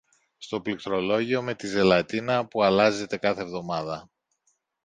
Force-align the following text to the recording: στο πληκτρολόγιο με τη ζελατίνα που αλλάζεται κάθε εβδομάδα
στο 0.37 0.61
πληκτρολόγιο 0.61 1.41
με 1.41 1.55
τη 1.55 1.67
ζελατίνα 1.67 2.45
που 2.47 2.63
αλλάζεται 2.63 3.17
κάθε 3.17 3.41
εβδομάδα 3.41 4.09